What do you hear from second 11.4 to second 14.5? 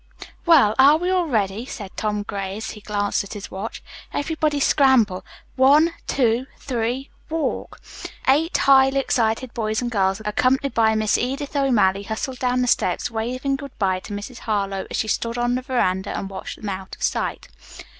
O'Malley, hustled down the steps, waving good bye to Mrs.